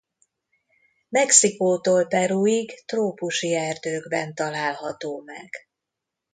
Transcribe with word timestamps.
Mexikótól 1.09 2.07
Peruig 2.07 2.85
trópusi 2.85 3.55
erdőkben 3.55 4.33
található 4.35 5.21
meg. 5.25 5.49